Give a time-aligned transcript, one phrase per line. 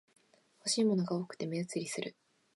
[0.61, 2.15] 欲しいものが多くて目移りする